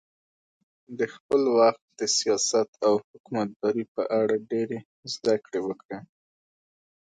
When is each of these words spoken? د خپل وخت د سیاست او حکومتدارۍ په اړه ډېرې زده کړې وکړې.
د 0.97 0.99
خپل 1.13 1.41
وخت 1.57 1.83
د 1.99 2.01
سیاست 2.17 2.69
او 2.85 2.93
حکومتدارۍ 3.07 3.85
په 3.95 4.03
اړه 4.19 4.35
ډېرې 4.51 4.79
زده 5.13 5.35
کړې 5.43 5.59
وکړې. 5.67 5.99